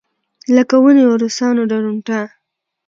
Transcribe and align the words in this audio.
لکه 0.55 0.75
ونېوه 0.83 1.15
روسانو 1.23 1.63
درونټه. 1.71 2.19